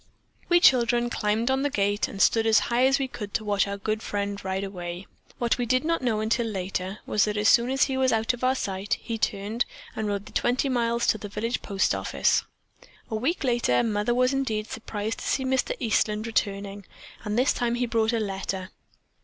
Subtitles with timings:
[0.49, 3.67] "We children climbed on the gate and stood as high as we could to watch
[3.67, 5.05] our good friend ride away.
[5.37, 8.33] What we did not know until later, was that as soon as he was out
[8.33, 9.63] of our sight, he turned
[9.95, 12.41] and rode that twenty miles to the village post office.
[13.11, 15.75] A week later Mother was indeed surprised to see Mr.
[15.79, 16.83] Eastland returning,
[17.23, 18.71] and this time he brought a letter.